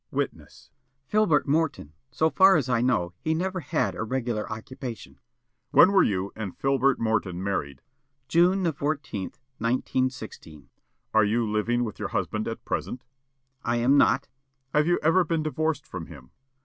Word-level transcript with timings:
Witness: 0.09 0.71
"Filbert 1.05 1.47
Morton. 1.47 1.93
So 2.09 2.31
far 2.31 2.55
as 2.55 2.67
I 2.67 2.81
know, 2.81 3.13
he 3.21 3.35
never 3.35 3.59
had 3.59 3.93
a 3.93 4.01
regular 4.01 4.51
occupation." 4.51 5.13
The 5.13 5.19
State: 5.19 5.77
"When 5.77 5.91
were 5.91 6.01
you 6.01 6.31
and 6.35 6.57
Filbert 6.57 6.97
Morton 6.99 7.43
married?" 7.43 7.81
Witness: 7.83 8.27
"June 8.29 8.63
the 8.63 8.73
fourteenth, 8.73 9.37
1916." 9.59 10.53
The 10.53 10.65
State: 10.65 10.69
"Are 11.13 11.23
you 11.23 11.47
living 11.47 11.83
with 11.83 11.99
your 11.99 12.07
husband 12.07 12.47
at 12.47 12.65
present?" 12.65 13.01
Witness: 13.03 13.09
"I 13.63 13.75
am 13.75 13.95
not." 13.95 14.21
The 14.23 14.27
State: 14.27 14.77
"Have 14.79 14.87
you 14.87 14.99
ever 15.03 15.23
been 15.23 15.43
divorced 15.43 15.85
from 15.85 16.07
him?" 16.07 16.31